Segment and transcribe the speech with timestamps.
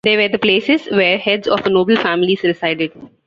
[0.03, 2.91] They were the places where heads of a noble families resided.